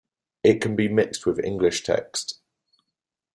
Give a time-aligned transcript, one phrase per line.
[0.43, 2.39] It can be mixed with English text.